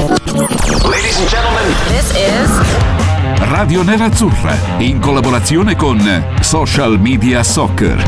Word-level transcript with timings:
Ladies 0.00 1.18
and 1.18 1.28
gentlemen, 1.28 1.74
This 1.88 2.10
is 2.16 3.48
Radio 3.50 3.82
Nerazzurra 3.82 4.78
in 4.78 4.98
collaborazione 4.98 5.76
con 5.76 6.00
Social 6.40 6.98
Media 6.98 7.42
Soccer. 7.42 8.02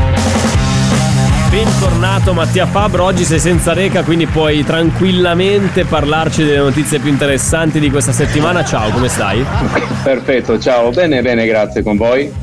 Bentornato 1.50 2.32
Mattia 2.32 2.64
Fabro, 2.64 3.04
oggi 3.04 3.24
sei 3.24 3.38
senza 3.38 3.74
reca 3.74 4.04
quindi 4.04 4.24
puoi 4.24 4.64
tranquillamente 4.64 5.84
parlarci 5.84 6.44
delle 6.44 6.60
notizie 6.60 6.98
più 6.98 7.10
interessanti 7.10 7.78
di 7.78 7.90
questa 7.90 8.12
settimana. 8.12 8.64
Ciao, 8.64 8.88
come 8.88 9.08
stai? 9.08 9.44
Perfetto, 10.02 10.58
ciao, 10.58 10.88
bene, 10.92 11.20
bene, 11.20 11.44
grazie 11.44 11.82
con 11.82 11.98
voi. 11.98 12.41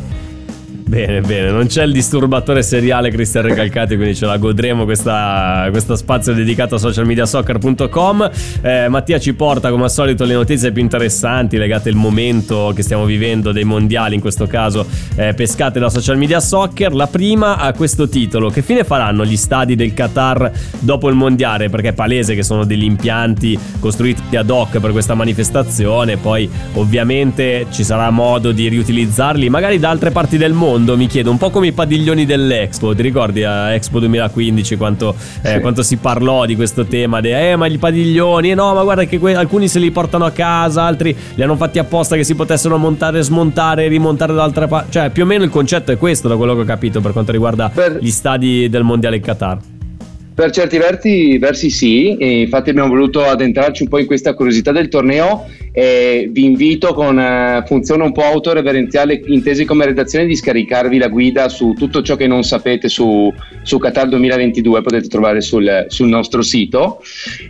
Bene, 0.90 1.22
bene, 1.22 1.52
non 1.52 1.68
c'è 1.68 1.84
il 1.84 1.92
disturbatore 1.92 2.64
seriale 2.64 3.12
Cristian 3.12 3.44
Recalcati, 3.44 3.96
quindi 3.96 4.16
ce 4.16 4.26
la 4.26 4.38
godremo 4.38 4.86
questa, 4.86 5.68
questo 5.70 5.96
spazio 5.96 6.34
dedicato 6.34 6.74
a 6.74 6.78
socialmediasoccer.com. 6.80 8.32
Eh, 8.64 8.88
Mattia 8.88 9.20
ci 9.20 9.36
porta 9.36 9.70
come 9.70 9.84
al 9.84 9.92
solito 9.92 10.26
le 10.26 10.34
notizie 10.34 10.72
più 10.72 10.82
interessanti 10.82 11.58
legate 11.58 11.90
al 11.90 11.96
momento 11.96 12.72
che 12.76 12.82
stiamo 12.82 13.06
vivendo 13.06 13.52
dei 13.52 13.66
mondiali, 13.66 14.16
in 14.16 14.22
questo 14.22 14.48
caso 14.48 14.84
eh, 15.16 15.36
pescate 15.36 15.78
da 15.78 15.92
Social 15.92 16.18
Media 16.18 16.40
Soccer. 16.40 16.92
La 16.92 17.06
prima 17.06 17.58
ha 17.58 17.72
questo 17.74 18.09
titolo, 18.09 18.50
che 18.50 18.64
fine 18.64 18.84
faranno 18.84 19.24
gli 19.24 19.38
stadi 19.38 19.76
del 19.76 19.94
Qatar 19.94 20.52
dopo 20.80 21.08
il 21.08 21.16
mondiale? 21.16 21.70
Perché 21.70 21.90
è 21.90 21.94
palese 21.94 22.34
che 22.34 22.42
sono 22.42 22.66
degli 22.66 22.84
impianti 22.84 23.56
costruiti 23.80 24.36
ad 24.36 24.50
hoc 24.50 24.80
per 24.80 24.90
questa 24.90 25.14
manifestazione, 25.14 26.18
poi 26.18 26.50
ovviamente 26.74 27.68
ci 27.70 27.84
sarà 27.84 28.09
modo 28.09 28.52
di 28.52 28.68
riutilizzarli 28.70 29.50
magari 29.50 29.78
da 29.78 29.92
altre 29.92 30.09
parti 30.09 30.38
del 30.38 30.53
mondo 30.53 30.78
mi 30.80 31.08
chiedo 31.08 31.30
un 31.31 31.38
po' 31.38 31.49
come 31.49 31.67
i 31.67 31.72
padiglioni 31.72 32.25
dell'Expo 32.25 32.94
ti 32.95 33.02
ricordi 33.02 33.44
a 33.44 33.72
Expo 33.73 33.99
2015 33.99 34.75
quanto, 34.77 35.16
eh, 35.41 35.53
Sì. 35.55 35.59
quanto 35.59 35.83
si 35.83 35.97
parlò 35.97 36.45
di 36.45 36.55
questo 36.55 36.85
tema 36.85 37.22
di, 37.22 37.30
eh 37.31 37.55
ma 37.55 37.67
gli 37.67 37.77
padiglioni 37.80 38.52
eh 38.52 38.55
no 38.55 38.73
ma 38.73 38.83
guarda 38.83 39.03
che 39.05 39.19
que- 39.19 39.35
alcuni 39.35 39.67
se 39.67 39.80
li 39.80 39.91
portano 39.91 40.25
a 40.25 40.31
casa 40.31 40.83
altri 40.83 41.16
li 41.35 41.44
hanno 41.44 41.55
fatti 41.55 41.80
apposta 41.80 42.16
che 42.16 42.23
si 42.23 42.35
potessero 42.35 42.77
montare 42.77 43.22
smontare 43.22 43.88
rimontare 43.88 44.33
da 44.33 44.44
altre 44.44 44.67
parti 44.67 44.91
cioè 44.91 45.09
più 45.09 45.23
o 45.23 45.25
meno 45.25 45.44
il 45.44 45.50
concetto 45.50 45.91
è 45.91 45.97
questo 45.97 46.27
da 46.27 46.35
quello 46.35 46.55
che 46.55 46.61
ho 46.61 46.66
capito 46.66 47.02
per 47.02 47.11
quanto 47.11 47.31
riguarda 47.31 47.69
Per- 47.69 47.97
gli 48.02 48.09
stadi 48.11 48.69
del 48.69 48.83
mondiale 48.83 49.17
in 49.17 49.22
Qatar 49.22 49.57
Per 50.40 50.52
certi 50.52 50.78
versi, 50.78 51.38
versi 51.38 51.70
sì, 51.70 52.16
infatti 52.42 52.70
abbiamo 52.70 52.88
voluto 52.88 53.26
addentrarci 53.26 53.84
un 53.84 53.90
po' 53.90 53.98
in 53.98 54.06
questa 54.06 54.34
curiosità 54.36 54.72
del 54.72 54.88
torneo 54.88 55.46
e 55.73 56.30
vi 56.31 56.46
invito 56.46 56.94
con 56.94 57.20
eh, 57.20 57.62
funzione 57.66 58.04
un 58.04 58.14
po' 58.14 58.23
autoreverenziale 58.23 59.22
intesi 59.26 59.66
come 59.66 59.84
redazione 59.84 60.26
di 60.26 60.38
scaricarvi 60.38 60.98
la 60.98 61.09
guida 61.09 61.50
su 61.50 61.73
tutto 61.73 62.02
ciò 62.02 62.16
che 62.16 62.26
non 62.26 62.44
sapete 62.44 62.88
su, 62.88 63.30
su 63.64 63.80
Qatar 63.80 64.08
2022, 64.08 64.81
potete 64.81 65.09
trovare 65.09 65.42
sul, 65.42 65.88
sul 65.90 66.08
nostro 66.08 66.42
sito. 66.42 67.02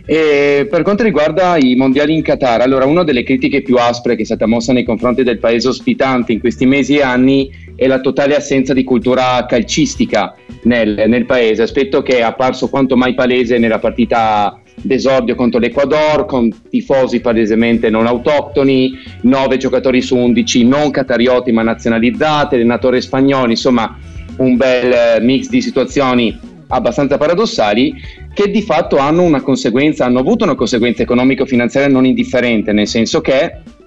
E 0.04 0.66
per 0.68 0.82
quanto 0.82 1.04
riguarda 1.04 1.58
i 1.58 1.76
mondiali 1.76 2.12
in 2.12 2.22
Qatar, 2.22 2.60
allora 2.60 2.86
una 2.86 3.04
delle 3.04 3.22
critiche 3.22 3.62
più 3.62 3.76
aspre 3.76 4.16
che 4.16 4.22
è 4.22 4.24
stata 4.24 4.46
mossa 4.46 4.72
nei 4.72 4.84
confronti 4.84 5.22
del 5.22 5.38
paese 5.38 5.68
ospitante 5.68 6.32
in 6.32 6.40
questi 6.40 6.66
mesi 6.66 6.96
e 6.96 7.02
anni 7.02 7.68
è 7.80 7.86
la 7.86 8.00
totale 8.00 8.36
assenza 8.36 8.74
di 8.74 8.84
cultura 8.84 9.46
calcistica 9.48 10.34
nel, 10.64 11.04
nel 11.06 11.24
paese, 11.24 11.62
aspetto 11.62 12.02
che 12.02 12.18
è 12.18 12.20
apparso 12.20 12.68
quanto 12.68 12.94
mai 12.94 13.14
palese 13.14 13.56
nella 13.56 13.78
partita 13.78 14.60
d'esordio 14.74 15.34
contro 15.34 15.58
l'Ecuador, 15.58 16.26
con 16.26 16.50
tifosi 16.68 17.20
palesemente 17.20 17.88
non 17.88 18.06
autoctoni, 18.06 18.92
9 19.22 19.56
giocatori 19.56 20.02
su 20.02 20.14
11 20.14 20.66
non 20.66 20.90
catarioti 20.90 21.52
ma 21.52 21.62
nazionalizzati, 21.62 22.56
allenatori 22.56 23.00
spagnoli, 23.00 23.52
insomma 23.52 23.98
un 24.36 24.56
bel 24.58 24.92
eh, 24.92 25.20
mix 25.22 25.48
di 25.48 25.62
situazioni 25.62 26.38
abbastanza 26.68 27.16
paradossali 27.16 27.94
che 28.34 28.50
di 28.50 28.60
fatto 28.60 28.98
hanno 28.98 29.22
una 29.22 29.40
conseguenza, 29.40 30.04
hanno 30.04 30.18
avuto 30.18 30.44
una 30.44 30.54
conseguenza 30.54 31.02
economico-finanziaria 31.02 31.90
non 31.90 32.04
indifferente, 32.04 32.74
nel 32.74 32.86
senso 32.86 33.22
che 33.22 33.78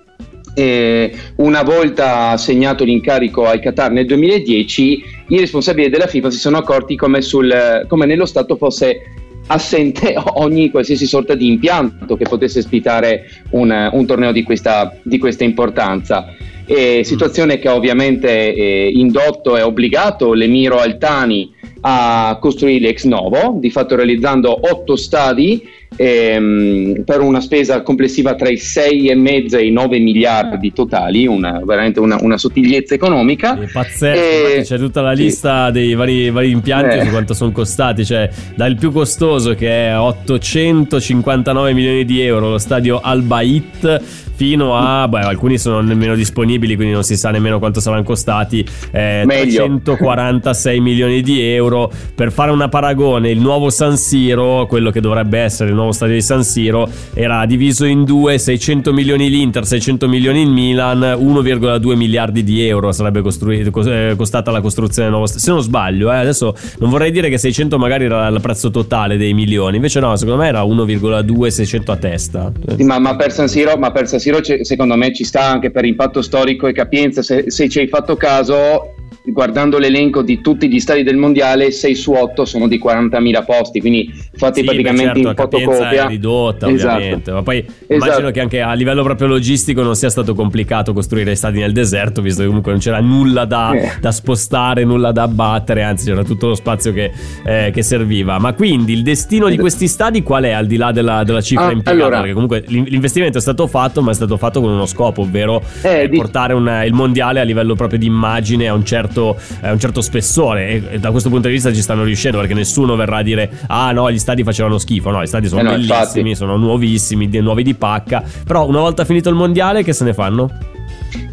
eh, 0.54 1.14
una 1.38 1.64
volta 1.64 2.30
assegnato 2.30 2.84
l'incarico 2.84 3.46
al 3.46 3.60
Qatar 3.60 3.92
nel 3.92 4.06
2010, 4.06 5.04
i 5.30 5.40
responsabili 5.40 5.90
della 5.90 6.08
FIFA 6.08 6.30
si 6.32 6.38
sono 6.38 6.58
accorti 6.58 6.96
come, 6.96 7.22
sul, 7.22 7.86
come 7.88 8.06
nello 8.06 8.26
Stato 8.26 8.56
fosse 8.56 9.02
assente 9.48 10.16
ogni 10.36 10.70
qualsiasi 10.70 11.06
sorta 11.06 11.36
di 11.36 11.48
impianto 11.48 12.16
che 12.16 12.26
potesse 12.26 12.60
ospitare 12.60 13.24
un, 13.52 13.90
un 13.92 14.06
torneo 14.06 14.32
di 14.32 14.44
questa, 14.44 14.96
di 15.02 15.18
questa 15.18 15.44
importanza. 15.44 16.36
E 16.66 17.02
situazione 17.04 17.60
che 17.60 17.68
ovviamente 17.68 18.54
eh, 18.54 18.90
indotto 18.94 19.58
e 19.58 19.62
obbligato 19.62 20.32
l'Emiro 20.34 20.78
Altani 20.78 21.52
a 21.82 22.38
costruire 22.40 22.88
ex 22.88 23.04
novo, 23.04 23.58
di 23.60 23.70
fatto 23.70 23.96
realizzando 23.96 24.58
otto 24.72 24.96
stadi 24.96 25.62
ehm, 25.96 27.04
per 27.06 27.22
una 27.22 27.42
spesa 27.42 27.82
complessiva 27.82 28.36
tra 28.36 28.50
i 28.50 28.56
6,5 28.56 29.58
e 29.58 29.66
i 29.68 29.72
9 29.72 30.00
miliardi 30.00 30.74
totali, 30.74 31.26
una, 31.28 31.62
veramente 31.64 32.00
una, 32.00 32.18
una 32.22 32.38
sottigliezza 32.38 32.94
economica. 32.94 33.60
È 33.60 33.68
pazzesco, 33.72 34.58
E- 34.58 34.62
c'è 34.64 34.78
tutta 34.78 35.02
la 35.02 35.16
sì. 35.16 35.24
lista 35.24 35.72
dei 35.72 35.94
vari, 35.96 36.30
vari 36.30 36.50
impianti 36.52 36.98
Eh. 36.98 37.04
su 37.06 37.10
quanto 37.10 37.34
sono 37.34 37.52
costati, 37.52 38.06
cioè 38.06 38.30
dal 38.56 38.76
più 38.76 38.92
costoso 38.92 39.54
che 39.56 39.88
è 39.90 39.98
859 39.98 41.74
milioni 41.74 42.06
di 42.06 42.22
euro, 42.22 42.50
lo 42.50 42.58
stadio 42.58 43.00
Al 43.02 43.22
Bait, 43.22 44.02
fino 44.36 44.76
a, 44.76 45.08
beh, 45.08 45.20
alcuni 45.20 45.58
sono 45.58 45.80
nemmeno 45.82 46.16
disponibili, 46.16 46.76
quindi 46.76 46.94
non 46.94 47.04
si 47.04 47.16
sa 47.16 47.30
nemmeno 47.30 47.60
quanto 47.60 47.80
saranno 47.80 48.04
costati, 48.04 48.66
eh, 48.92 49.24
Meglio. 49.26 49.66
346 49.66 50.80
milioni 50.80 51.22
di 51.22 51.42
euro. 51.42 51.92
Per 52.16 52.32
fare 52.32 52.52
una 52.52 52.68
paragone, 52.68 53.30
il 53.30 53.40
nuovo 53.40 53.70
San 53.70 53.96
Siro, 53.98 54.66
quello 54.68 54.90
che 54.92 55.02
dovrebbe 55.02 55.40
essere 55.40 55.70
il 55.70 55.76
nuovo 55.76 55.83
stadio 55.92 56.16
di 56.16 56.22
San 56.22 56.44
Siro, 56.44 56.90
era 57.14 57.46
diviso 57.46 57.86
in 57.86 58.04
due, 58.04 58.38
600 58.38 58.94
milioni 58.94 59.30
l'Inter, 59.30 59.66
600 59.66 60.08
milioni 60.08 60.42
il 60.42 60.50
Milan, 60.50 61.00
1,2 61.00 61.96
miliardi 61.96 62.44
di 62.44 62.66
euro 62.66 62.92
sarebbe 62.92 63.22
costrui- 63.22 63.70
cos- 63.70 63.88
eh, 63.88 64.14
costata 64.16 64.52
la 64.52 64.62
costruzione 64.62 65.10
del 65.10 65.12
nuovo 65.12 65.26
stadio. 65.26 65.46
Se 65.46 65.52
non 65.52 65.62
sbaglio, 65.62 66.12
eh, 66.12 66.18
adesso 66.18 66.56
non 66.80 66.90
vorrei 66.90 67.12
dire 67.12 67.30
che 67.30 67.38
600 67.38 67.78
magari 67.78 68.06
era 68.06 68.28
il 68.28 68.40
prezzo 68.42 68.70
totale 68.72 69.18
dei 69.18 69.34
milioni, 69.34 69.76
invece 69.76 70.00
no, 70.00 70.16
secondo 70.16 70.42
me 70.42 70.48
era 70.48 70.64
1,2 70.64 71.48
600 71.48 71.92
a 71.92 71.98
testa. 71.98 72.52
Sì, 72.76 72.84
ma, 72.84 73.00
ma 73.00 73.16
per 73.16 73.32
San 73.32 73.48
Siro, 73.48 73.78
ma 73.78 73.92
per 73.92 74.08
San 74.08 74.20
Siro 74.20 74.40
secondo 74.62 74.96
me 74.96 75.14
ci 75.14 75.24
sta 75.24 75.44
anche 75.44 75.72
per 75.72 75.86
impatto 75.86 76.22
storico 76.22 76.68
e 76.68 76.74
capienza. 76.74 77.22
Se, 77.22 77.46
se 77.48 77.70
ci 77.70 77.80
hai 77.80 77.88
fatto 77.88 78.16
caso, 78.16 78.93
guardando 79.26 79.78
l'elenco 79.78 80.22
di 80.22 80.42
tutti 80.42 80.68
gli 80.70 80.80
stadi 80.80 81.02
del 81.04 81.16
mondiale, 81.16 81.72
6 81.72 81.96
su 81.96 82.12
8 82.12 82.44
sono 82.46 82.68
di 82.68 82.78
40.000 82.84 83.44
posti, 83.46 83.80
quindi 83.80 84.12
fatti 84.36 84.60
Sì, 84.60 84.66
praticamente 84.66 85.22
certo, 85.24 85.30
in 85.30 85.36
fotocopia. 85.36 86.06
è 86.06 86.08
ridotta 86.08 86.70
Esatto. 86.70 86.96
ovviamente 86.96 87.32
ma 87.32 87.42
poi 87.44 87.58
immagino 87.88 88.12
Esatto. 88.18 88.32
che 88.32 88.40
anche 88.42 88.62
a 88.62 88.74
livello 88.74 89.04
proprio 89.04 89.28
logistico 89.28 89.82
non 89.82 89.96
sia 89.96 90.10
stato 90.10 90.34
complicato 90.36 90.92
costruire 90.94 91.36
stadi 91.36 91.60
nel 91.60 91.72
deserto 91.72 92.22
visto 92.22 92.42
che 92.42 92.48
comunque 92.48 92.72
non 92.72 92.82
c'era 92.82 93.00
nulla 93.00 93.46
da, 93.46 93.72
Eh. 93.74 93.92
da 94.02 94.12
spostare 94.12 94.84
nulla 94.84 95.12
da 95.12 95.24
abbattere 95.24 95.84
anzi 95.84 96.08
c'era 96.08 96.24
tutto 96.24 96.48
lo 96.48 96.56
spazio 96.56 96.92
che, 96.92 97.12
eh, 97.46 97.72
che 97.74 97.82
serviva 97.84 98.40
ma 98.40 98.54
quindi 98.54 98.92
il 98.94 99.04
destino 99.04 99.48
di 99.48 99.58
questi 99.58 99.88
stadi 99.88 100.22
qual 100.24 100.44
è 100.44 100.52
al 100.52 100.66
di 100.68 100.76
là 100.78 100.92
della, 100.92 101.24
della 101.24 101.42
cifra 101.42 101.68
Ah, 101.68 101.72
impiegata 101.72 101.92
allora- 102.06 102.18
perché 102.18 102.34
comunque 102.34 102.64
l'in- 102.68 102.86
l'investimento 102.88 103.38
è 103.38 103.42
stato 103.42 103.68
fatto 103.68 104.02
ma 104.02 104.12
è 104.12 104.14
stato 104.14 104.36
fatto 104.38 104.60
con 104.60 104.70
uno 104.72 104.86
scopo 104.86 105.22
ovvero 105.22 105.62
Eh, 105.82 106.04
eh, 106.04 106.10
portare 106.10 106.54
un- 106.54 106.82
il 106.86 106.94
mondiale 106.94 107.40
a 107.40 107.44
livello 107.44 107.76
proprio 107.76 108.00
di 108.00 108.06
immagine 108.08 108.68
a 108.68 108.74
un 108.74 108.84
certo, 108.84 109.13
a 109.62 109.72
un 109.72 109.80
certo 109.80 110.02
spessore 110.02 110.68
e, 110.68 110.84
e 110.92 111.00
da 111.00 111.12
questo 111.12 111.30
punto 111.30 111.48
di 111.48 111.54
vista 111.54 111.74
ci 111.74 111.82
stanno 111.82 112.04
riuscendo 112.04 112.38
perché 112.40 112.54
nessuno 112.54 112.96
verrà 112.96 113.18
a 113.18 113.24
dire 113.24 113.50
ah 113.68 113.92
no 113.92 114.12
gli 114.12 114.20
stadi 114.20 114.44
facevano 114.44 114.78
schifo 114.78 115.10
no 115.12 115.22
gli 115.22 115.28
stadi 115.28 115.48
sono 115.48 115.62
Eh 115.62 115.64
no, 115.64 115.70
bellissimi 115.72 116.30
infatti. 116.30 116.36
sono 116.36 116.58
nuovissimi 116.58 117.28
nuovi 117.40 117.64
di 117.64 117.74
pacca 117.76 118.24
però 118.46 118.68
una 118.68 118.80
volta 118.80 119.06
finito 119.06 119.30
il 119.30 119.36
mondiale 119.36 119.84
che 119.84 119.94
se 119.94 120.04
ne 120.04 120.14
fanno? 120.14 120.50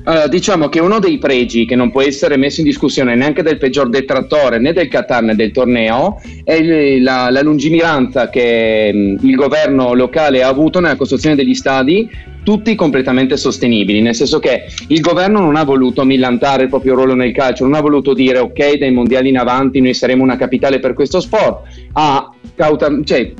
Allora, 0.05 0.27
diciamo 0.29 0.69
che 0.69 0.81
uno 0.81 0.99
dei 0.99 1.19
pregi 1.19 1.67
che 1.67 1.77
non 1.77 1.91
può 1.91 2.01
essere 2.03 2.37
messo 2.37 2.61
in 2.61 2.67
discussione 2.67 3.15
neanche 3.15 3.43
del 3.43 3.59
peggior 3.59 3.89
detrattore 3.89 4.59
né 4.59 4.73
del 4.73 4.89
Qatar 4.89 5.23
né 5.23 5.35
del 5.35 5.53
torneo 5.53 6.21
è 6.43 6.99
la, 6.99 7.29
la 7.31 7.43
lungimiranza 7.43 8.31
che 8.31 8.91
mh, 8.93 9.27
il 9.27 9.35
governo 9.35 9.93
locale 9.95 10.43
ha 10.43 10.49
avuto 10.49 10.81
nella 10.81 10.97
costruzione 10.97 11.37
degli 11.37 11.55
stadi 11.55 12.09
tutti 12.43 12.75
completamente 12.75 13.37
sostenibili, 13.37 14.01
nel 14.01 14.15
senso 14.15 14.39
che 14.39 14.65
il 14.89 15.01
governo 15.01 15.41
non 15.41 15.57
ha 15.57 15.65
voluto 15.65 16.05
millantare 16.05 16.65
il 16.65 16.69
proprio 16.71 16.95
ruolo 16.95 17.15
nel 17.15 17.33
calcio, 17.33 17.65
non 17.65 17.75
ha 17.75 17.81
voluto 17.81 18.15
dire 18.15 18.39
ok 18.39 18.79
dai 18.79 18.93
mondiali 18.93 19.29
in 19.29 19.39
avanti 19.39 19.81
noi 19.81 19.93
saremo 19.95 20.23
una 20.23 20.37
capitale 20.37 20.79
per 20.79 20.95
questo 20.95 21.21
sport, 21.21 21.67
ha 21.93 22.33
cauta- 22.55 22.99
cioè, 23.05 23.33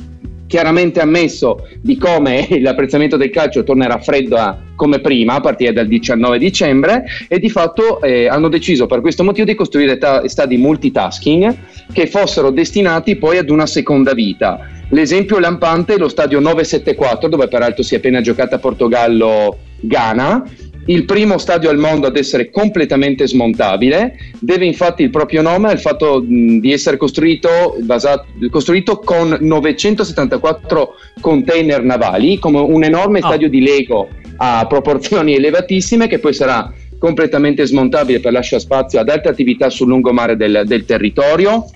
chiaramente 0.51 1.01
ammesso 1.01 1.69
di 1.81 1.97
come 1.97 2.49
l'apprezzamento 2.61 3.17
del 3.17 3.31
calcio 3.31 3.63
tornerà 3.63 3.99
freddo 3.99 4.35
a, 4.37 4.59
come 4.75 4.99
prima 4.99 5.35
a 5.35 5.41
partire 5.41 5.73
dal 5.73 5.87
19 5.87 6.39
dicembre 6.39 7.05
e 7.29 7.39
di 7.39 7.49
fatto 7.49 8.03
eh, 8.03 8.27
hanno 8.27 8.49
deciso 8.49 8.87
per 8.87 9.01
questo 9.01 9.23
motivo 9.23 9.47
di 9.47 9.55
costruire 9.55 9.97
ta- 9.97 10.27
stadi 10.29 10.57
multitasking 10.57 11.57
che 11.93 12.09
fossero 12.09 12.51
destinati 12.51 13.15
poi 13.15 13.39
ad 13.39 13.49
una 13.49 13.67
seconda 13.67 14.13
vita. 14.13 14.67
L'esempio 14.89 15.39
lampante 15.39 15.95
è 15.95 15.99
lo 15.99 16.09
stadio 16.09 16.41
974 16.41 17.29
dove 17.29 17.47
peraltro 17.47 17.85
si 17.85 17.95
è 17.95 17.99
appena 17.99 18.21
giocata 18.21 18.59
Portogallo-Ghana 18.59 20.43
il 20.91 21.05
primo 21.05 21.39
stadio 21.39 21.71
al 21.71 21.79
mondo 21.79 22.09
ad 22.09 22.17
essere 22.17 22.51
completamente 22.51 23.27
smontabile, 23.27 24.17
deve 24.41 24.67
infatti 24.67 25.03
il 25.03 25.11
proprio 25.11 25.41
nome 25.41 25.71
al 25.71 25.79
fatto 25.79 26.21
di 26.21 26.73
essere 26.73 26.97
costruito, 26.97 27.77
basato, 27.81 28.27
costruito 28.51 28.99
con 28.99 29.37
974 29.41 30.95
container 31.21 31.83
navali, 31.85 32.39
come 32.41 32.59
un 32.59 32.83
enorme 32.83 33.21
oh. 33.21 33.27
stadio 33.27 33.49
di 33.49 33.61
Lego 33.61 34.09
a 34.37 34.67
proporzioni 34.69 35.35
elevatissime 35.37 36.09
che 36.09 36.19
poi 36.19 36.33
sarà 36.33 36.73
completamente 36.99 37.65
smontabile 37.67 38.21
per 38.21 38.33
lasciare 38.33 38.61
spazio 38.61 38.99
ad 38.99 39.09
altre 39.09 39.31
attività 39.31 39.71
sul 39.71 39.89
lungomare 39.89 40.37
del, 40.37 40.65
del 40.67 40.85
territorio 40.85 41.67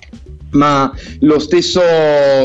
ma 0.55 0.91
lo 1.21 1.39
stesso 1.39 1.81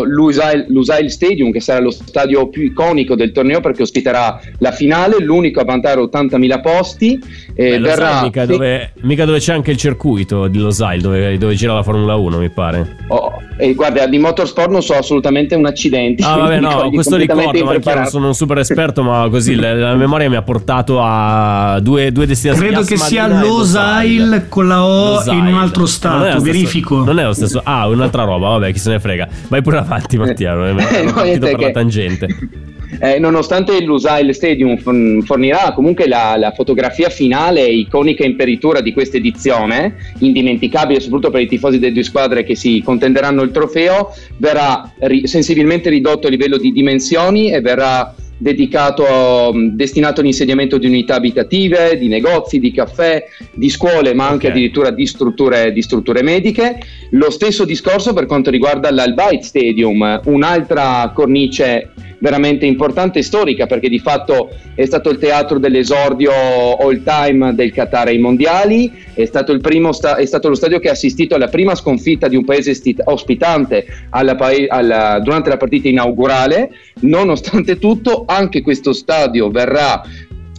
Lusail, 0.05 0.67
Lusail, 0.69 1.11
Stadium, 1.11 1.51
che 1.51 1.61
sarà 1.61 1.81
lo 1.81 1.91
stadio 1.91 2.49
più 2.49 2.63
iconico 2.63 3.15
del 3.15 3.33
torneo 3.33 3.61
perché 3.61 3.83
ospiterà 3.83 4.41
la 4.59 4.73
finale, 4.73 5.19
l'unico 5.21 5.61
a 5.61 5.65
vantare 5.65 6.01
80.000 6.01 6.61
posti. 6.61 7.19
Eh, 7.55 7.71
Beh, 7.71 7.79
verrà... 7.79 8.23
mica, 8.23 8.47
dove, 8.47 8.93
mica, 9.03 9.25
dove, 9.25 9.39
c'è 9.39 9.53
anche 9.53 9.71
il 9.71 9.77
circuito 9.77 10.47
di 10.49 10.59
Losail, 10.59 11.01
dove, 11.01 11.39
dove 11.39 11.55
gira 11.55 11.75
la 11.75 11.83
Formula 11.83 12.15
1, 12.15 12.39
mi 12.39 12.51
pare. 12.51 12.97
Oh, 13.09 13.33
e 13.61 13.75
guarda, 13.75 14.07
di 14.07 14.19
motorsport 14.19 14.71
non 14.71 14.83
so 14.83 14.95
assolutamente 14.95 15.55
un 15.55 15.67
accidente. 15.67 16.25
Ah, 16.25 16.37
vabbè, 16.39 16.61
no, 16.61 16.91
questo 16.91 17.17
ricordo, 17.17 17.65
ma 17.65 17.75
io 17.75 17.81
non 17.83 18.07
sono 18.07 18.27
un 18.29 18.35
super 18.35 18.59
esperto, 18.59 19.03
ma 19.03 19.29
così 19.31 19.55
la, 19.55 19.75
la, 19.75 19.95
memoria 19.95 20.29
mi 20.29 20.37
ha 20.37 20.43
portato 20.43 21.01
a 21.01 21.79
due, 21.81 22.11
due 22.13 22.27
destinazioni. 22.27 22.71
Credo 22.71 22.85
che 22.85 22.97
sia 22.97 23.27
Losail 23.27 24.47
con 24.49 24.67
la 24.67 24.85
O 24.85 25.15
Losail. 25.15 25.39
in 25.39 25.47
un 25.47 25.55
altro 25.55 25.87
stato, 25.87 26.29
non 26.29 26.43
verifico. 26.43 27.05
Non 27.05 27.19
è 27.19 27.25
lo 27.25 27.33
stesso. 27.33 27.61
Ah, 27.63 27.87
un'altra 27.87 28.25
roba, 28.25 28.49
vabbè, 28.49 28.73
chi 28.73 28.79
se 28.79 28.91
ne 28.91 29.01
frega. 29.01 29.29
Vai 29.49 29.63
pure 29.63 29.79
avanti, 29.79 30.17
Mattia, 30.17 30.55
non 30.55 30.79
è 30.79 31.03
no, 31.05 31.13
partito 31.13 31.47
per 31.47 31.57
che... 31.57 31.65
la 31.65 31.71
tangente. 31.71 32.27
Eh, 32.99 33.19
nonostante 33.19 33.81
l'Usail 33.83 34.35
Stadium 34.35 34.77
fornirà 34.77 35.73
comunque 35.75 36.09
la, 36.09 36.35
la, 36.37 36.51
fotografia 36.51 37.09
finale 37.09 37.65
iconica 37.67 38.25
in 38.25 38.35
peritura 38.35 38.81
di 38.81 38.93
questa 38.93 39.17
edizione, 39.17 39.95
indimenticabile 40.19 40.99
soprattutto 40.99 41.31
per 41.31 41.43
i 41.43 41.47
tifosi 41.47 41.79
delle 41.79 41.93
due 41.93 42.03
squadre 42.03 42.43
che 42.43 42.57
si 42.57 42.83
contenderanno 42.85 43.43
il 43.43 43.53
trofeo, 43.53 44.13
verrà 44.39 44.93
ri- 45.01 45.27
sensibilmente 45.27 45.89
ridotto 45.89 46.27
a 46.27 46.31
livello 46.31 46.59
di 46.59 46.73
dimensioni 46.73 47.53
e 47.53 47.61
verrà 47.61 48.13
dedicato, 48.41 49.53
destinato 49.73 50.21
all'insediamento 50.21 50.79
di 50.79 50.87
unità 50.87 51.17
abitative, 51.17 51.99
di 51.99 52.09
negozi, 52.09 52.59
di 52.59 52.73
caffè, 52.73 53.23
di 53.53 53.69
scuole, 53.69 54.15
ma 54.15 54.25
anche 54.25 54.47
okay. 54.47 54.51
addirittura 54.51 54.91
di 54.91 55.07
strutture, 55.07 55.73
di 55.73 55.83
strutture, 55.83 56.23
mediche. 56.23 56.79
Lo 57.11 57.31
stesso 57.31 57.65
discorso 57.65 58.15
per 58.15 58.25
quanto 58.27 58.51
riguarda 58.51 58.91
l'Albait 58.91 59.43
Stadium, 59.43 60.23
un'altra 60.25 61.13
cornice 61.15 61.93
veramente 62.21 62.67
importante 62.67 63.19
e 63.19 63.23
storica 63.23 63.67
perché 63.67 63.89
di 63.89 63.99
fatto 63.99 64.51
è 64.75 64.85
stato 64.85 65.11
il 65.11 65.19
teatro 65.19 65.59
dell'esordio 65.59 66.33
all 66.77 67.03
time 67.03 67.55
del 67.55 67.73
Qatar 67.73 68.09
ai 68.09 68.19
mondiali, 68.19 68.93
è 69.13 69.25
stato, 69.25 69.59
sta- 69.93 70.17
è 70.17 70.25
stato, 70.25 70.49
lo 70.49 70.55
stadio 70.55 70.79
che 70.79 70.89
ha 70.89 70.93
assistito 70.93 71.35
alla 71.35 71.49
prima 71.49 71.75
sconfitta 71.75 72.29
di 72.29 72.37
un 72.37 72.45
paese 72.45 72.75
sti- 72.75 72.97
ospitante 73.05 73.87
alla 74.11 74.37
pa- 74.37 74.51
alla, 74.69 75.21
durante 75.21 75.51
la 75.51 75.57
partita 75.57 75.89
inaugurale, 75.89 76.71
nonostante 77.01 77.79
tutto 77.79 78.25
anche 78.27 78.63
questo 78.63 78.93
stadio 78.93 79.51
verrà 79.51 80.03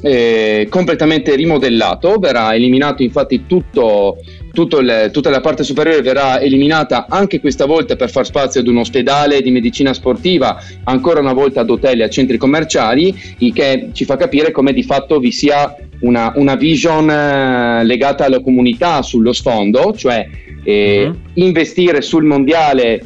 eh, 0.01 0.67
completamente 0.69 1.35
rimodellato, 1.35 2.17
verrà 2.17 2.53
eliminato 2.53 3.03
infatti 3.03 3.45
tutto 4.53 4.79
il, 4.79 5.09
tutta 5.11 5.29
la 5.29 5.39
parte 5.39 5.63
superiore 5.63 6.01
verrà 6.01 6.41
eliminata 6.41 7.05
anche 7.07 7.39
questa 7.39 7.65
volta 7.65 7.95
per 7.95 8.09
far 8.09 8.25
spazio 8.25 8.59
ad 8.59 8.67
un 8.67 8.77
ospedale 8.77 9.41
di 9.41 9.51
medicina 9.51 9.93
sportiva, 9.93 10.57
ancora 10.83 11.19
una 11.19 11.33
volta 11.33 11.61
ad 11.61 11.69
hotel 11.69 12.01
e 12.01 12.03
a 12.03 12.09
centri 12.09 12.37
commerciali, 12.37 13.15
il 13.39 13.53
che 13.53 13.89
ci 13.93 14.05
fa 14.05 14.17
capire 14.17 14.51
come 14.51 14.73
di 14.73 14.83
fatto 14.83 15.19
vi 15.19 15.31
sia 15.31 15.75
una, 16.01 16.33
una 16.35 16.55
vision 16.55 17.09
eh, 17.09 17.83
legata 17.85 18.25
alla 18.25 18.41
comunità 18.41 19.01
sullo 19.01 19.33
sfondo, 19.33 19.93
cioè 19.95 20.27
eh, 20.63 21.05
uh-huh. 21.05 21.15
investire 21.35 22.01
sul 22.01 22.23
mondiale 22.23 23.01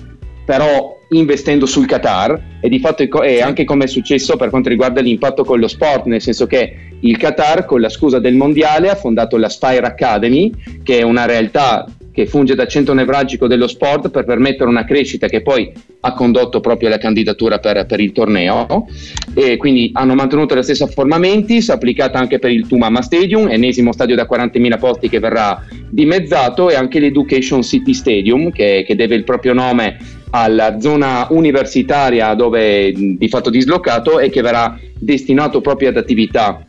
però 0.46 0.95
investendo 1.10 1.66
sul 1.66 1.86
Qatar 1.86 2.58
e 2.60 2.70
di 2.70 2.80
fatto 2.80 3.22
è 3.22 3.42
anche 3.42 3.64
come 3.64 3.86
è 3.86 3.88
successo 3.88 4.36
per 4.36 4.50
quanto 4.50 4.70
riguarda 4.70 5.02
l'impatto 5.02 5.44
con 5.44 5.60
lo 5.60 5.68
sport, 5.68 6.06
nel 6.06 6.22
senso 6.22 6.48
che 6.48 6.76
il 7.00 7.18
Qatar 7.18 7.66
con 7.66 7.82
la 7.82 7.90
scusa 7.90 8.20
del 8.20 8.36
mondiale 8.36 8.90
ha 8.90 8.96
fondato 8.96 9.38
la 9.38 9.50
Spire 9.50 9.86
Academy, 9.86 10.52
che 10.84 11.00
è 11.00 11.02
una 11.04 11.26
realtà 11.26 11.86
che 12.16 12.26
funge 12.28 12.56
da 12.56 12.66
centro 12.66 12.94
nevralgico 12.94 13.46
dello 13.46 13.68
sport 13.68 14.10
per 14.10 14.24
permettere 14.24 14.70
una 14.70 14.86
crescita 14.86 15.28
che 15.28 15.42
poi 15.42 15.70
ha 16.00 16.14
condotto 16.14 16.62
proprio 16.62 16.88
alla 16.88 16.98
candidatura 16.98 17.60
per, 17.60 17.86
per 17.86 18.00
il 18.00 18.14
torneo. 18.14 18.88
E 19.34 19.58
quindi 19.58 19.90
hanno 19.92 20.16
mantenuto 20.16 20.56
la 20.56 20.64
stessa 20.64 20.88
forma 20.88 21.18
Mentis 21.18 21.70
applicata 21.70 22.18
anche 22.18 22.40
per 22.40 22.52
il 22.52 22.68
Tumama 22.68 23.02
Stadium, 23.02 23.50
ennesimo 23.50 23.92
stadio 23.92 24.16
da 24.16 24.26
40.000 24.32 24.80
posti 24.80 25.10
che 25.10 25.20
verrà 25.20 25.62
dimezzato 25.90 26.70
e 26.70 26.76
anche 26.76 27.00
l'Education 27.00 27.62
City 27.62 27.94
Stadium 27.94 28.50
che, 28.50 28.86
che 28.88 28.96
deve 28.96 29.16
il 29.16 29.26
proprio 29.26 29.52
nome 29.52 29.98
alla 30.30 30.80
zona 30.80 31.28
universitaria 31.30 32.34
dove 32.34 32.94
di 32.96 33.28
fatto 33.28 33.50
dislocato 33.50 34.20
e 34.20 34.30
che 34.30 34.42
verrà 34.42 34.80
destinato 34.98 35.60
proprio 35.60 35.90
ad 35.90 35.98
attività 35.98 36.66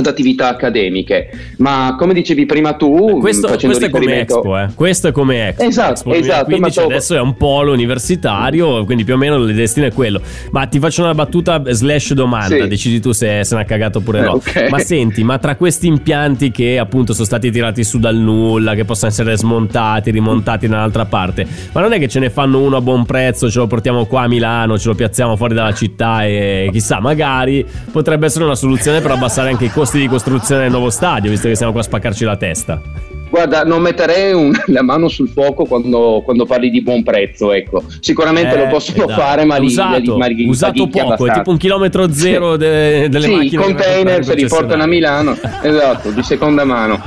ad 0.00 0.06
attività 0.06 0.48
accademiche. 0.48 1.30
Ma 1.58 1.94
come 1.98 2.14
dicevi 2.14 2.46
prima 2.46 2.74
tu, 2.74 3.18
questo, 3.20 3.48
questo 3.48 3.84
è 3.86 3.90
come 3.90 4.20
Expo, 4.20 4.58
eh. 4.58 4.68
questo 4.74 5.08
è 5.08 5.12
come 5.12 5.48
Expo. 5.48 5.62
Esatto, 5.62 5.90
Expo 5.92 6.12
esatto. 6.12 6.44
2015, 6.48 6.80
adesso 6.80 7.14
è 7.14 7.20
un 7.20 7.36
polo 7.36 7.72
universitario, 7.72 8.84
quindi 8.84 9.04
più 9.04 9.14
o 9.14 9.16
meno 9.16 9.36
il 9.36 9.54
destino 9.54 9.86
è 9.86 9.92
quello. 9.92 10.20
Ma 10.50 10.66
ti 10.66 10.78
faccio 10.78 11.02
una 11.02 11.14
battuta 11.14 11.62
slash 11.66 12.12
domanda, 12.12 12.62
sì. 12.62 12.68
decidi 12.68 13.00
tu 13.00 13.12
se, 13.12 13.44
se 13.44 13.54
ne 13.54 13.62
ha 13.62 13.64
cagato 13.64 13.98
oppure 13.98 14.22
no. 14.22 14.32
Okay. 14.34 14.68
Ma 14.68 14.78
senti, 14.78 15.22
ma 15.22 15.38
tra 15.38 15.56
questi 15.56 15.86
impianti 15.86 16.50
che 16.50 16.78
appunto 16.78 17.12
sono 17.12 17.26
stati 17.26 17.50
tirati 17.50 17.84
su 17.84 17.98
dal 17.98 18.16
nulla, 18.16 18.74
che 18.74 18.84
possono 18.84 19.10
essere 19.10 19.36
smontati, 19.36 20.10
rimontati 20.10 20.66
da 20.66 20.76
un'altra 20.76 21.04
parte, 21.04 21.46
ma 21.72 21.80
non 21.80 21.92
è 21.92 21.98
che 21.98 22.08
ce 22.08 22.18
ne 22.18 22.30
fanno 22.30 22.60
uno 22.60 22.76
a 22.76 22.80
buon 22.80 23.04
prezzo, 23.04 23.50
ce 23.50 23.58
lo 23.58 23.66
portiamo 23.66 24.06
qua 24.06 24.22
a 24.22 24.28
Milano, 24.28 24.78
ce 24.78 24.88
lo 24.88 24.94
piazziamo 24.94 25.36
fuori 25.36 25.54
dalla 25.54 25.74
città 25.74 26.24
e 26.24 26.68
chissà, 26.72 27.00
magari 27.00 27.64
potrebbe 27.90 28.26
essere 28.26 28.44
una 28.44 28.54
soluzione 28.54 29.00
per 29.00 29.10
abbassare 29.10 29.50
anche 29.50 29.66
i 29.66 29.70
costi 29.70 29.89
costi 29.90 29.98
di 29.98 30.08
costruzione 30.08 30.62
del 30.62 30.70
nuovo 30.70 30.88
stadio, 30.88 31.30
visto 31.30 31.48
che 31.48 31.56
siamo 31.56 31.72
qua 31.72 31.80
a 31.80 31.84
spaccarci 31.84 32.24
la 32.24 32.36
testa? 32.36 32.80
Guarda, 33.28 33.64
non 33.64 33.82
metterei 33.82 34.32
un, 34.32 34.52
la 34.66 34.82
mano 34.82 35.08
sul 35.08 35.28
fuoco 35.28 35.64
quando, 35.64 36.22
quando, 36.24 36.46
parli 36.46 36.70
di 36.70 36.80
buon 36.80 37.02
prezzo, 37.02 37.52
ecco. 37.52 37.82
Sicuramente 37.98 38.54
eh, 38.54 38.58
lo 38.58 38.68
possono 38.68 39.04
esatto. 39.04 39.20
fare, 39.20 39.44
ma 39.44 39.58
usato, 39.58 40.16
li, 40.16 40.34
li, 40.34 40.48
usato 40.48 40.86
poco, 40.86 41.26
è 41.26 41.32
tipo 41.32 41.50
un 41.50 41.56
chilometro 41.56 42.12
zero 42.12 42.56
de, 42.56 43.08
delle 43.08 43.24
sì, 43.24 43.30
macchine. 43.32 43.48
Sì, 43.48 43.54
i 43.54 43.58
container 43.58 44.24
se 44.24 44.34
li 44.34 44.46
portano 44.46 44.82
a 44.84 44.86
Milano, 44.86 45.36
esatto, 45.60 46.10
di 46.10 46.22
seconda 46.22 46.64
mano. 46.64 47.00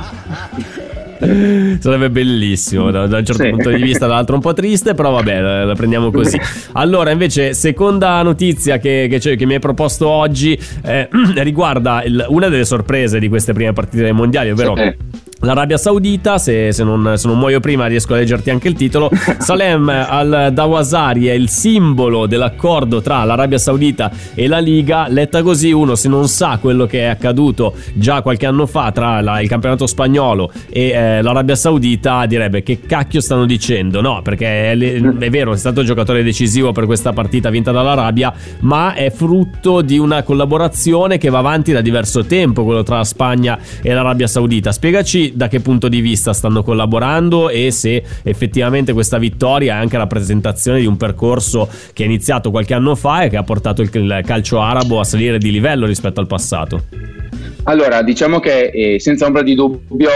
Sarebbe 1.18 2.10
bellissimo 2.10 2.90
da, 2.90 3.06
da, 3.06 3.18
un 3.18 3.24
certo 3.24 3.42
sì. 3.42 3.50
punto 3.50 3.70
di 3.70 3.82
vista, 3.82 4.06
dall'altro 4.06 4.34
un 4.34 4.40
po' 4.40 4.52
triste, 4.52 4.94
però 4.94 5.10
vabbè, 5.12 5.40
la, 5.40 5.64
la 5.64 5.74
prendiamo 5.74 6.10
così. 6.10 6.38
Allora, 6.76 7.10
invece, 7.10 7.54
seconda 7.54 8.20
notizia 8.22 8.78
che, 8.78 9.06
che, 9.08 9.36
che 9.36 9.46
mi 9.46 9.54
hai 9.54 9.60
proposto 9.60 10.08
oggi 10.08 10.58
eh, 10.82 11.08
riguarda 11.36 12.02
il, 12.02 12.24
una 12.28 12.48
delle 12.48 12.64
sorprese 12.64 13.18
di 13.18 13.28
queste 13.28 13.52
prime 13.52 13.72
partite 13.72 14.02
dei 14.02 14.12
mondiali, 14.12 14.50
ovvero... 14.50 14.74
Sì 14.76 15.23
L'Arabia 15.44 15.76
Saudita, 15.76 16.38
se, 16.38 16.72
se, 16.72 16.82
non, 16.84 17.14
se, 17.16 17.28
non, 17.28 17.38
muoio 17.38 17.60
prima 17.60 17.86
riesco 17.86 18.14
a 18.14 18.16
leggerti 18.16 18.50
anche 18.50 18.68
il 18.68 18.74
titolo, 18.74 19.10
Salem 19.38 19.88
al-Dawasari 19.88 21.26
è 21.26 21.32
il 21.32 21.50
simbolo 21.50 22.26
dell'accordo 22.26 23.02
tra 23.02 23.24
l'Arabia 23.24 23.58
Saudita 23.58 24.10
e 24.34 24.48
la 24.48 24.58
Liga, 24.58 25.06
letta 25.08 25.42
così 25.42 25.70
uno 25.70 25.94
se 25.96 26.08
non 26.08 26.28
sa 26.28 26.58
quello 26.58 26.86
che 26.86 27.00
è 27.00 27.04
accaduto 27.04 27.74
già 27.92 28.22
qualche 28.22 28.46
anno 28.46 28.66
fa 28.66 28.90
tra 28.92 29.20
la, 29.20 29.40
il 29.40 29.48
campionato 29.48 29.86
spagnolo 29.86 30.50
e 30.70 30.88
eh, 30.88 31.22
l'Arabia 31.22 31.56
Saudita 31.56 32.24
direbbe 32.26 32.62
che 32.62 32.80
cacchio 32.80 33.20
stanno 33.20 33.44
dicendo, 33.44 34.00
no 34.00 34.22
perché 34.22 34.72
è, 34.72 34.76
è 34.76 35.30
vero 35.30 35.52
è 35.52 35.56
stato 35.56 35.82
giocatore 35.82 36.22
decisivo 36.22 36.72
per 36.72 36.86
questa 36.86 37.12
partita 37.12 37.50
vinta 37.50 37.70
dall'Arabia, 37.70 38.32
ma 38.60 38.94
è 38.94 39.10
frutto 39.10 39.82
di 39.82 39.98
una 39.98 40.22
collaborazione 40.22 41.18
che 41.18 41.28
va 41.28 41.38
avanti 41.38 41.72
da 41.72 41.80
diverso 41.80 42.24
tempo, 42.24 42.64
quello 42.64 42.82
tra 42.82 42.96
la 42.96 43.04
Spagna 43.04 43.58
e 43.82 43.92
l'Arabia 43.92 44.26
Saudita. 44.26 44.72
Spiegaci 44.72 45.33
da 45.34 45.48
che 45.48 45.60
punto 45.60 45.88
di 45.88 46.00
vista 46.00 46.32
stanno 46.32 46.62
collaborando 46.62 47.48
e 47.48 47.70
se 47.70 48.02
effettivamente 48.22 48.92
questa 48.92 49.18
vittoria 49.18 49.74
è 49.74 49.78
anche 49.78 49.96
la 49.96 50.06
presentazione 50.06 50.80
di 50.80 50.86
un 50.86 50.96
percorso 50.96 51.68
che 51.92 52.04
è 52.04 52.06
iniziato 52.06 52.50
qualche 52.50 52.74
anno 52.74 52.94
fa 52.94 53.22
e 53.22 53.28
che 53.28 53.36
ha 53.36 53.42
portato 53.42 53.82
il 53.82 54.20
calcio 54.24 54.60
arabo 54.60 55.00
a 55.00 55.04
salire 55.04 55.38
di 55.38 55.50
livello 55.50 55.86
rispetto 55.86 56.20
al 56.20 56.26
passato. 56.26 56.84
Allora, 57.66 58.02
diciamo 58.02 58.40
che 58.40 58.66
eh, 58.66 59.00
senza 59.00 59.24
ombra 59.24 59.42
di 59.42 59.54
dubbio, 59.54 60.10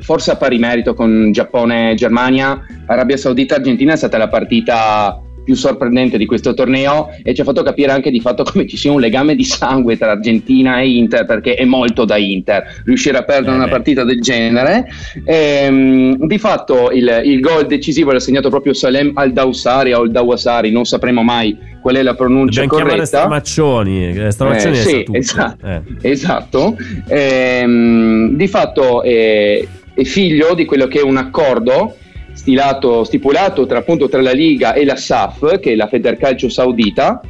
forse 0.00 0.32
a 0.32 0.36
pari 0.36 0.58
merito 0.58 0.92
con 0.92 1.30
Giappone 1.30 1.92
e 1.92 1.94
Germania, 1.94 2.60
Arabia 2.86 3.16
Saudita-Argentina 3.16 3.92
è 3.92 3.96
stata 3.96 4.18
la 4.18 4.28
partita 4.28 5.22
più 5.48 5.56
sorprendente 5.56 6.18
di 6.18 6.26
questo 6.26 6.52
torneo 6.52 7.08
e 7.22 7.34
ci 7.34 7.40
ha 7.40 7.44
fatto 7.44 7.62
capire 7.62 7.90
anche 7.90 8.10
di 8.10 8.20
fatto 8.20 8.42
come 8.52 8.66
ci 8.66 8.76
sia 8.76 8.92
un 8.92 9.00
legame 9.00 9.34
di 9.34 9.44
sangue 9.44 9.96
tra 9.96 10.10
Argentina 10.10 10.78
e 10.78 10.90
Inter 10.90 11.24
perché 11.24 11.54
è 11.54 11.64
molto 11.64 12.04
da 12.04 12.18
Inter 12.18 12.82
riuscire 12.84 13.16
a 13.16 13.22
perdere 13.22 13.56
una 13.56 13.68
partita 13.68 14.04
del 14.04 14.20
genere. 14.20 14.86
E, 15.24 15.62
ehm, 15.62 16.26
di 16.26 16.38
fatto 16.38 16.90
il, 16.90 17.22
il 17.24 17.40
gol 17.40 17.66
decisivo 17.66 18.12
l'ha 18.12 18.20
segnato 18.20 18.50
proprio 18.50 18.74
Salem 18.74 19.12
Al-Dawsari 19.14 19.94
o 19.94 20.02
Al-Dawasari, 20.02 20.70
non 20.70 20.84
sapremo 20.84 21.22
mai 21.22 21.56
qual 21.80 21.94
è 21.96 22.02
la 22.02 22.14
pronuncia 22.14 22.60
Dobbiamo 22.60 22.84
corretta. 22.84 23.06
Stramaccioni, 23.06 24.10
eh, 24.10 24.30
Stramaccioni 24.30 24.78
eh, 24.78 24.82
sì, 24.82 25.06
esatto. 25.12 25.66
Eh. 25.66 25.82
esatto. 26.02 26.76
Ehm, 27.08 28.36
di 28.36 28.48
fatto 28.48 29.02
è 29.02 29.66
figlio 30.04 30.54
di 30.54 30.66
quello 30.66 30.86
che 30.86 31.00
è 31.00 31.02
un 31.02 31.16
accordo 31.16 31.96
stilato, 32.38 33.02
stipulato 33.02 33.66
tra, 33.66 33.78
appunto, 33.78 34.08
tra 34.08 34.22
la 34.22 34.30
Liga 34.30 34.72
e 34.72 34.84
la 34.84 34.94
SAF, 34.94 35.58
che 35.58 35.72
è 35.72 35.74
la 35.74 35.88
Federcalcio 35.88 36.48
Saudita, 36.48 37.20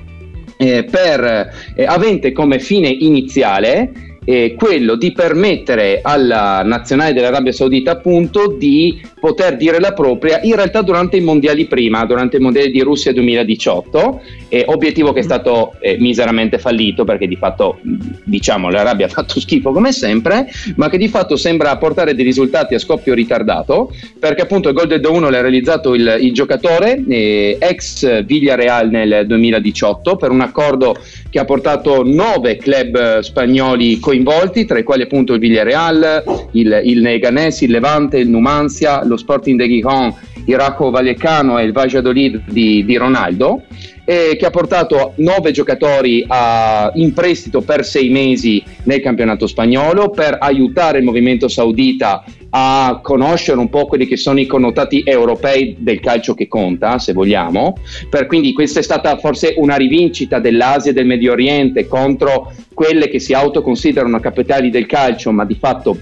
eh, 0.58 0.84
per, 0.84 1.50
eh, 1.74 1.84
avente 1.86 2.32
come 2.32 2.58
fine 2.58 2.88
iniziale 2.88 3.90
eh, 4.24 4.54
quello 4.56 4.94
di 4.94 5.12
permettere 5.12 6.00
alla 6.02 6.62
nazionale 6.64 7.12
dell'Arabia 7.12 7.52
Saudita 7.52 7.92
appunto 7.92 8.54
di 8.58 9.00
poter 9.18 9.56
dire 9.56 9.80
la 9.80 9.92
propria 9.92 10.40
in 10.42 10.54
realtà 10.54 10.82
durante 10.82 11.16
i 11.16 11.20
mondiali 11.20 11.66
prima, 11.66 12.04
durante 12.04 12.36
il 12.36 12.42
mondiale 12.42 12.70
di 12.70 12.80
Russia 12.80 13.12
2018, 13.12 14.20
eh, 14.48 14.64
obiettivo 14.68 15.12
che 15.12 15.20
è 15.20 15.22
stato 15.22 15.74
eh, 15.80 15.96
miseramente 15.98 16.58
fallito 16.58 17.04
perché 17.04 17.26
di 17.26 17.36
fatto 17.36 17.78
diciamo 17.82 18.70
l'Arabia 18.70 19.06
ha 19.06 19.10
fatto 19.10 19.40
schifo 19.40 19.72
come 19.72 19.92
sempre, 19.92 20.46
ma 20.76 20.88
che 20.88 20.98
di 20.98 21.08
fatto 21.08 21.36
sembra 21.36 21.76
portare 21.76 22.14
dei 22.14 22.24
risultati 22.24 22.74
a 22.74 22.78
scoppio 22.78 23.14
ritardato 23.14 23.92
perché 24.18 24.42
appunto 24.42 24.68
il 24.68 24.74
gol 24.74 24.86
del 24.86 25.00
2-1 25.00 25.30
l'ha 25.30 25.40
realizzato 25.40 25.94
il, 25.94 26.18
il 26.20 26.32
giocatore 26.32 27.02
eh, 27.08 27.56
ex 27.60 28.24
Villarreal 28.24 28.88
nel 28.90 29.26
2018 29.26 30.16
per 30.16 30.30
un 30.30 30.40
accordo 30.40 30.96
che 31.30 31.38
ha 31.38 31.44
portato 31.44 32.02
nove 32.04 32.56
club 32.56 33.20
spagnoli 33.20 33.98
coinvolti, 33.98 34.17
tra 34.66 34.78
i 34.78 34.82
quali 34.82 35.02
appunto 35.02 35.34
il 35.34 35.40
Villarreal, 35.40 36.22
il, 36.52 36.80
il 36.84 37.00
Neganés, 37.00 37.60
il 37.60 37.70
Levante, 37.70 38.18
il 38.18 38.28
Numancia, 38.28 39.04
lo 39.04 39.16
Sporting 39.16 39.58
de 39.58 39.68
Gijón, 39.68 40.14
il 40.46 40.56
Raco 40.56 40.90
Vallecano 40.90 41.58
e 41.58 41.64
il 41.64 41.72
Valladolid 41.72 42.42
di, 42.46 42.84
di 42.84 42.96
Ronaldo 42.96 43.62
eh, 44.08 44.36
che 44.38 44.46
ha 44.46 44.50
portato 44.50 45.12
nove 45.16 45.50
giocatori 45.50 46.24
a, 46.26 46.90
in 46.94 47.12
prestito 47.12 47.60
per 47.60 47.84
sei 47.84 48.08
mesi 48.08 48.62
nel 48.84 49.02
campionato 49.02 49.46
spagnolo 49.46 50.08
per 50.08 50.38
aiutare 50.40 50.96
il 50.96 51.04
movimento 51.04 51.46
saudita 51.46 52.24
a 52.50 53.00
conoscere 53.02 53.58
un 53.58 53.68
po' 53.68 53.86
quelli 53.86 54.06
che 54.06 54.16
sono 54.16 54.40
i 54.40 54.46
connotati 54.46 55.02
europei 55.04 55.76
del 55.78 56.00
calcio 56.00 56.34
che 56.34 56.48
conta, 56.48 56.98
se 56.98 57.12
vogliamo. 57.12 57.76
Per, 58.08 58.26
quindi 58.26 58.52
questa 58.52 58.80
è 58.80 58.82
stata 58.82 59.16
forse 59.18 59.54
una 59.56 59.76
rivincita 59.76 60.38
dell'Asia 60.38 60.90
e 60.90 60.94
del 60.94 61.06
Medio 61.06 61.32
Oriente 61.32 61.86
contro 61.86 62.52
quelle 62.72 63.08
che 63.08 63.18
si 63.18 63.34
autoconsiderano 63.34 64.20
capitali 64.20 64.70
del 64.70 64.86
calcio, 64.86 65.30
ma 65.32 65.44
di 65.44 65.56
fatto 65.56 65.98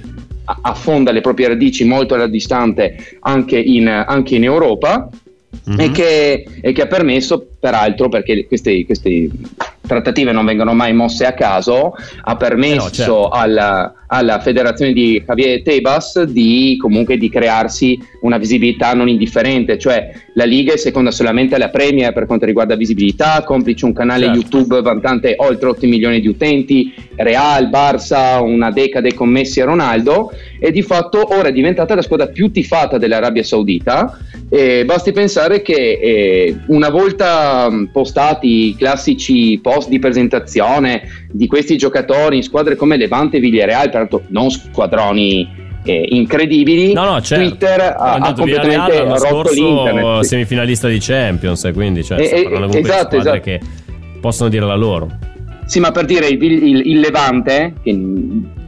affonda 0.62 1.10
le 1.10 1.20
proprie 1.20 1.48
radici 1.48 1.84
molto 1.84 2.14
alla 2.14 2.28
distante 2.28 3.18
anche 3.20 3.58
in, 3.58 3.88
anche 3.88 4.36
in 4.36 4.44
Europa. 4.44 5.08
Mm-hmm. 5.68 5.80
E, 5.80 5.90
che, 5.90 6.46
e, 6.60 6.72
che, 6.72 6.82
ha 6.82 6.86
permesso, 6.86 7.44
peraltro, 7.58 8.08
perché 8.08 8.46
queste, 8.46 8.84
queste 8.84 9.28
trattative 9.86 10.32
non 10.32 10.44
vengono 10.44 10.74
mai 10.74 10.92
mosse 10.92 11.24
a 11.24 11.32
caso, 11.32 11.94
ha 12.22 12.36
permesso 12.36 12.72
eh 12.72 12.76
no, 12.76 12.90
certo. 12.90 13.28
alla, 13.28 13.94
alla, 14.08 14.40
federazione 14.40 14.92
di 14.92 15.22
Javier 15.24 15.62
Tebas 15.62 16.22
di 16.22 16.76
comunque 16.80 17.16
di 17.16 17.28
crearsi 17.28 17.98
una 18.22 18.38
visibilità 18.38 18.92
non 18.94 19.08
indifferente, 19.08 19.78
cioè 19.78 20.10
la 20.34 20.44
Liga 20.44 20.72
è 20.72 20.76
seconda 20.76 21.10
solamente 21.10 21.54
alla 21.54 21.70
Premier 21.70 22.12
per 22.12 22.26
quanto 22.26 22.44
riguarda 22.44 22.76
visibilità, 22.76 23.42
complice 23.44 23.84
un 23.84 23.92
canale 23.92 24.24
certo. 24.24 24.40
YouTube 24.40 24.82
vantante 24.82 25.34
oltre 25.38 25.68
8 25.68 25.86
milioni 25.86 26.20
di 26.20 26.28
utenti, 26.28 26.92
Real, 27.16 27.68
Barça, 27.68 28.42
una 28.42 28.70
decade 28.70 29.14
con 29.14 29.28
Messi 29.28 29.60
e 29.60 29.64
Ronaldo 29.64 30.32
e 30.58 30.70
di 30.70 30.82
fatto 30.82 31.34
ora 31.34 31.48
è 31.48 31.52
diventata 31.52 31.94
la 31.94 32.02
squadra 32.02 32.26
più 32.26 32.50
tifata 32.50 32.98
dell'Arabia 32.98 33.42
Saudita 33.42 34.18
e 34.48 34.84
basti 34.84 35.12
pensare 35.12 35.60
che 35.60 35.74
eh, 35.74 36.56
una 36.66 36.88
volta 36.88 37.68
postati 37.92 38.68
i 38.68 38.76
classici 38.76 39.58
post 39.60 39.88
di 39.88 39.98
presentazione 39.98 41.02
di 41.30 41.46
questi 41.46 41.76
giocatori 41.76 42.36
in 42.36 42.42
squadre 42.42 42.76
come 42.76 42.96
Levante 42.96 43.38
e 43.38 43.40
Villarreal, 43.40 43.90
peraltro 43.90 44.22
non 44.28 44.50
squadroni 44.50 45.48
eh, 45.84 46.06
incredibili. 46.10 46.92
No, 46.92 47.04
no, 47.04 47.20
certo. 47.20 47.48
Twitter 47.48 47.80
ha, 47.80 48.14
ha 48.14 48.32
completamente 48.34 49.02
rotto 49.02 49.52
l'internet. 49.52 50.24
Semifinalista 50.24 50.88
di 50.88 50.98
Champions, 51.00 51.70
quindi 51.72 52.04
cioè, 52.04 52.20
eh, 52.20 52.48
eh, 52.48 52.78
esatto, 52.78 53.16
esatto. 53.16 53.40
che 53.40 53.60
possono 54.20 54.48
dire 54.48 54.66
la 54.66 54.76
loro. 54.76 55.10
Sì, 55.64 55.80
ma 55.80 55.90
per 55.90 56.04
dire 56.04 56.28
il, 56.28 56.40
il, 56.40 56.82
il 56.86 57.00
Levante, 57.00 57.74
che 57.82 57.98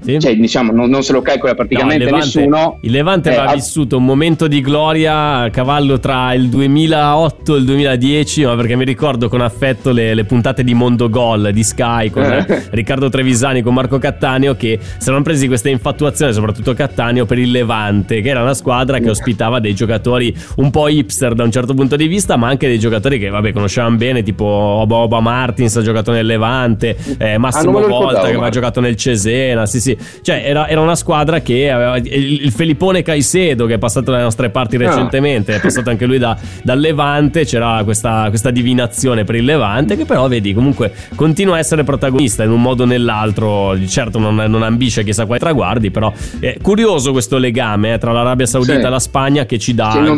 sì. 0.00 0.20
Cioè, 0.20 0.36
diciamo, 0.36 0.72
non, 0.72 0.88
non, 0.88 1.02
se 1.02 1.12
lo 1.12 1.22
calcola 1.22 1.54
praticamente 1.54 2.04
no, 2.04 2.10
il 2.10 2.14
Levante, 2.14 2.38
nessuno. 2.38 2.78
Il 2.82 2.90
Levante 2.90 3.28
aveva 3.28 3.52
eh, 3.52 3.54
vissuto 3.54 3.96
un 3.96 4.04
momento 4.04 4.46
di 4.46 4.60
gloria 4.60 5.38
a 5.38 5.50
cavallo 5.50 5.98
tra 5.98 6.32
il 6.34 6.48
2008 6.48 7.54
e 7.54 7.58
il 7.58 7.64
2010, 7.64 8.44
ma 8.44 8.56
perché 8.56 8.76
mi 8.76 8.84
ricordo 8.84 9.28
con 9.28 9.40
affetto 9.40 9.90
le, 9.90 10.14
le 10.14 10.24
puntate 10.24 10.62
di 10.64 10.74
Mondo 10.74 11.08
Gol 11.08 11.50
di 11.52 11.62
Sky 11.62 12.10
con 12.10 12.22
eh. 12.22 12.66
Riccardo 12.70 13.08
Trevisani, 13.08 13.62
con 13.62 13.74
Marco 13.74 13.98
Cattaneo, 13.98 14.54
che 14.54 14.78
si 14.98 15.08
erano 15.08 15.22
presi 15.22 15.46
questa 15.46 15.68
infatuazione, 15.68 16.32
soprattutto 16.32 16.74
Cattaneo, 16.74 17.26
per 17.26 17.38
il 17.38 17.50
Levante, 17.50 18.20
che 18.20 18.28
era 18.28 18.42
una 18.42 18.54
squadra 18.54 18.98
che 18.98 19.10
ospitava 19.10 19.60
dei 19.60 19.74
giocatori 19.74 20.34
un 20.56 20.70
po' 20.70 20.88
hipster 20.88 21.34
da 21.34 21.44
un 21.44 21.50
certo 21.50 21.74
punto 21.74 21.96
di 21.96 22.06
vista, 22.06 22.36
ma 22.36 22.48
anche 22.48 22.66
dei 22.66 22.78
giocatori 22.78 23.18
che, 23.18 23.28
vabbè, 23.28 23.52
conoscevamo 23.52 23.96
bene, 23.96 24.22
tipo 24.22 24.44
Oba, 24.44 24.96
Oba 24.96 25.20
Martins 25.20 25.76
ha 25.76 25.82
giocato 25.82 26.12
nel 26.12 26.26
Levante, 26.26 26.96
eh, 27.18 27.38
Massimo 27.38 27.78
ah, 27.78 27.86
Volta 27.86 28.20
che 28.22 28.28
aveva 28.28 28.50
giocato 28.50 28.80
nel 28.80 28.96
Cesena, 28.96 29.66
sì 29.66 29.80
sì, 29.80 29.87
cioè 30.22 30.42
era, 30.44 30.68
era, 30.68 30.80
una 30.80 30.96
squadra 30.96 31.40
che 31.40 31.70
aveva 31.70 31.96
il, 31.96 32.42
il 32.42 32.52
Felippone 32.52 33.02
Caicedo 33.02 33.66
che 33.66 33.74
è 33.74 33.78
passato 33.78 34.10
dalle 34.10 34.22
nostre 34.22 34.50
parti 34.50 34.76
ah. 34.76 34.80
recentemente, 34.80 35.54
è 35.54 35.60
passato 35.60 35.90
anche 35.90 36.06
lui 36.06 36.18
da, 36.18 36.36
dal 36.62 36.78
Levante, 36.78 37.44
c'era 37.44 37.82
questa, 37.84 38.26
questa, 38.28 38.50
divinazione 38.50 39.24
per 39.24 39.36
il 39.36 39.44
Levante 39.44 39.96
che 39.96 40.04
però 40.04 40.26
vedi 40.26 40.52
comunque 40.54 40.92
continua 41.14 41.56
a 41.56 41.58
essere 41.58 41.84
protagonista 41.84 42.42
in 42.44 42.50
un 42.50 42.60
modo 42.60 42.82
o 42.82 42.86
nell'altro, 42.86 43.76
certo 43.86 44.18
non, 44.18 44.34
non 44.34 44.62
ambisce 44.62 45.04
chissà 45.04 45.26
quali 45.26 45.40
traguardi, 45.40 45.90
però 45.90 46.12
è 46.40 46.56
curioso 46.60 47.12
questo 47.12 47.38
legame 47.38 47.94
eh, 47.94 47.98
tra 47.98 48.12
l'Arabia 48.12 48.46
Saudita 48.46 48.80
sì. 48.80 48.86
e 48.86 48.88
la 48.88 48.98
Spagna 48.98 49.46
che 49.46 49.58
ci 49.58 49.74
dà 49.74 49.90
anche, 49.90 50.10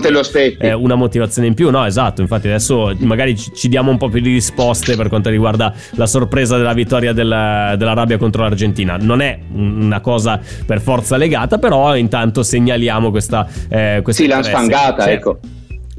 eh, 0.59 0.73
una 0.73 0.95
motivazione 0.95 1.49
in 1.49 1.55
più, 1.55 1.71
no 1.71 1.85
esatto, 1.85 2.21
infatti 2.21 2.47
adesso 2.47 2.95
magari 3.01 3.37
ci, 3.37 3.69
diamo 3.69 3.91
un 3.91 3.99
po' 3.99 4.09
più 4.09 4.21
di 4.21 4.33
risposte 4.33 4.97
per 4.97 5.09
quanto 5.09 5.29
riguarda 5.29 5.75
la 5.93 6.07
sorpresa 6.07 6.57
della 6.57 6.73
vittoria 6.73 7.13
del, 7.13 7.75
dell'Arabia 7.77 8.17
contro 8.17 8.43
l'Argentina, 8.43 8.97
non 9.01 9.21
è 9.21 9.39
una 9.61 10.01
cosa 10.01 10.41
per 10.67 10.81
forza 10.81 11.17
legata, 11.17 11.59
però 11.59 11.97
intanto 11.97 12.43
segnaliamo 12.43 13.11
questa... 13.11 13.47
Eh, 13.69 14.01
questa 14.03 14.23
sì, 14.23 14.29
l'hanno 14.29 14.43
spangata, 14.43 15.05
cioè, 15.05 15.13
ecco. 15.13 15.39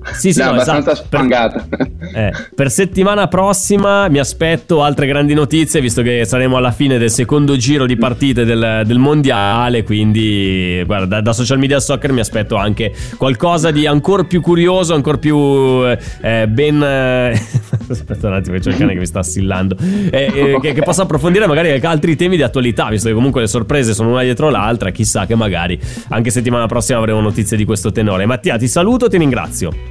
Sì, 0.03 0.33
sì, 0.33 0.41
no, 0.41 0.49
abbastanza 0.49 0.91
esatto. 0.91 1.07
spangata. 1.07 1.65
Per, 1.69 1.91
eh, 2.15 2.31
per, 2.55 2.71
settimana 2.71 3.27
prossima 3.27 4.07
mi 4.09 4.17
aspetto 4.17 4.81
altre 4.81 5.05
grandi 5.05 5.35
notizie, 5.35 5.79
visto 5.79 6.01
che 6.01 6.25
saremo 6.25 6.57
alla 6.57 6.71
fine 6.71 6.97
del 6.97 7.11
secondo 7.11 7.55
giro 7.55 7.85
di 7.85 7.95
partite 7.95 8.43
del, 8.43 8.81
del 8.85 8.97
mondiale. 8.97 9.83
Quindi, 9.83 10.81
guarda, 10.85 11.05
da, 11.05 11.21
da, 11.21 11.33
social 11.33 11.59
media 11.59 11.79
soccer 11.79 12.11
mi 12.11 12.19
aspetto 12.19 12.55
anche 12.55 12.91
qualcosa 13.15 13.69
di 13.69 13.85
ancora 13.85 14.23
più 14.23 14.41
curioso, 14.41 14.95
ancora 14.95 15.17
più 15.17 15.37
eh, 15.37 16.47
ben. 16.47 16.81
Eh, 16.81 17.41
aspetta 17.87 18.27
un 18.27 18.33
attimo, 18.33 18.57
c'è 18.57 18.69
il 18.71 18.77
cane 18.77 18.93
che 18.93 18.99
mi 18.99 19.05
sta 19.05 19.19
assillando. 19.19 19.77
Eh, 20.09 20.31
eh, 20.33 20.59
che, 20.59 20.73
che, 20.73 20.81
possa 20.81 21.03
approfondire 21.03 21.45
magari 21.45 21.79
altri 21.79 22.15
temi 22.15 22.37
di 22.37 22.43
attualità, 22.43 22.89
visto 22.89 23.07
che 23.07 23.13
comunque 23.13 23.41
le 23.41 23.47
sorprese 23.47 23.93
sono 23.93 24.09
una 24.09 24.23
dietro 24.23 24.49
l'altra. 24.49 24.89
Chissà 24.89 25.27
che 25.27 25.35
magari 25.35 25.79
anche 26.09 26.31
settimana 26.31 26.65
prossima 26.65 26.97
avremo 26.97 27.21
notizie 27.21 27.55
di 27.55 27.65
questo 27.65 27.91
tenore. 27.91 28.25
Mattia, 28.25 28.57
ti 28.57 28.67
saluto, 28.67 29.07
ti 29.07 29.17
ringrazio. 29.17 29.90